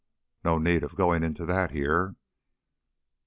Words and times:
No 0.43 0.57
need 0.57 0.81
of 0.83 0.95
going 0.95 1.21
into 1.21 1.45
that 1.45 1.69
here. 1.69 2.15